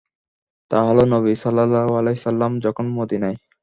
[0.71, 3.37] তা হল, নবী সাল্লাল্লাহু আলাইহি ওয়াসাল্লাম যখন মদীনায়।